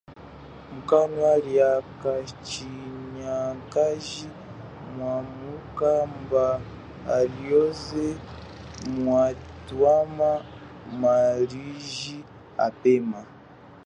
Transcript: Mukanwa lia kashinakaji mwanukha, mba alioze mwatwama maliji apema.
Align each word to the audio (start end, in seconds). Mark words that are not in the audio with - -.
Mukanwa 0.73 1.29
lia 1.45 1.71
kashinakaji 2.01 4.27
mwanukha, 4.95 5.93
mba 6.21 6.47
alioze 7.17 8.05
mwatwama 8.91 10.31
maliji 11.01 12.17
apema. 12.67 13.21